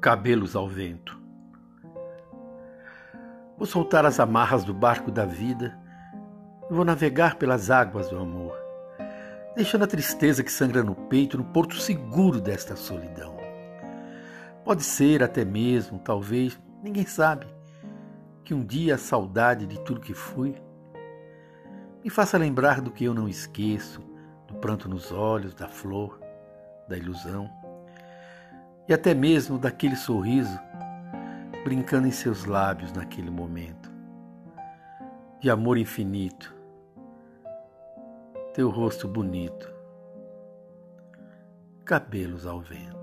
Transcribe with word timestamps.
cabelos 0.00 0.54
ao 0.54 0.68
vento. 0.68 1.18
Vou 3.56 3.66
soltar 3.66 4.06
as 4.06 4.20
amarras 4.20 4.62
do 4.62 4.72
barco 4.72 5.10
da 5.10 5.24
vida 5.24 5.76
e 6.70 6.72
vou 6.72 6.84
navegar 6.84 7.34
pelas 7.34 7.70
águas 7.70 8.08
do 8.08 8.16
amor, 8.16 8.56
deixando 9.56 9.82
a 9.82 9.88
tristeza 9.88 10.44
que 10.44 10.52
sangra 10.52 10.84
no 10.84 10.94
peito 10.94 11.36
no 11.36 11.44
porto 11.44 11.74
seguro 11.76 12.40
desta 12.40 12.76
solidão. 12.76 13.36
Pode 14.64 14.84
ser 14.84 15.22
até 15.22 15.44
mesmo, 15.44 15.98
talvez, 15.98 16.58
ninguém 16.80 17.04
sabe, 17.04 17.46
que 18.44 18.54
um 18.54 18.64
dia 18.64 18.94
a 18.94 18.98
saudade 18.98 19.66
de 19.66 19.80
tudo 19.80 20.00
que 20.00 20.14
fui 20.14 20.54
me 22.04 22.10
faça 22.10 22.38
lembrar 22.38 22.80
do 22.80 22.92
que 22.92 23.04
eu 23.04 23.12
não 23.12 23.28
esqueço, 23.28 24.00
do 24.46 24.54
pranto 24.54 24.88
nos 24.88 25.10
olhos, 25.10 25.54
da 25.54 25.66
flor, 25.66 26.20
da 26.88 26.96
ilusão 26.96 27.50
e 28.88 28.94
até 28.94 29.12
mesmo 29.14 29.58
daquele 29.58 29.96
sorriso 29.96 30.58
brincando 31.62 32.06
em 32.08 32.10
seus 32.10 32.46
lábios 32.46 32.92
naquele 32.92 33.30
momento. 33.30 33.92
De 35.40 35.50
amor 35.50 35.76
infinito, 35.76 36.54
teu 38.54 38.70
rosto 38.70 39.06
bonito, 39.06 39.70
cabelos 41.84 42.46
ao 42.46 42.60
vento. 42.60 42.97